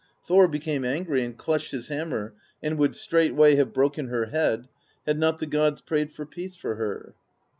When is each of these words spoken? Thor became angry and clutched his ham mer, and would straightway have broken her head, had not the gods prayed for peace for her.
Thor 0.25 0.47
became 0.47 0.83
angry 0.83 1.23
and 1.23 1.37
clutched 1.37 1.73
his 1.73 1.89
ham 1.89 2.09
mer, 2.09 2.33
and 2.63 2.79
would 2.79 2.95
straightway 2.95 3.53
have 3.57 3.71
broken 3.71 4.07
her 4.07 4.25
head, 4.25 4.67
had 5.05 5.19
not 5.19 5.37
the 5.37 5.45
gods 5.45 5.79
prayed 5.79 6.11
for 6.11 6.25
peace 6.25 6.55
for 6.55 6.73
her. 6.73 7.13